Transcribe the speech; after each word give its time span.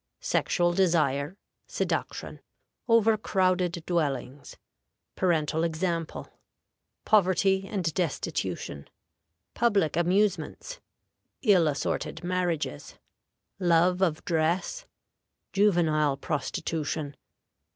Sexual 0.19 0.73
Desire. 0.73 1.37
Seduction. 1.67 2.39
Over 2.87 3.17
crowded 3.19 3.83
Dwellings. 3.85 4.57
Parental 5.15 5.63
Example. 5.63 6.27
Poverty 7.05 7.67
and 7.67 7.93
Destitution. 7.93 8.89
Public 9.53 9.95
Amusements. 9.95 10.79
Ill 11.43 11.67
assorted 11.67 12.23
Marriages. 12.23 12.95
Love 13.59 14.01
of 14.01 14.25
Dress. 14.25 14.87
Juvenile 15.53 16.17
Prostitution. 16.17 17.15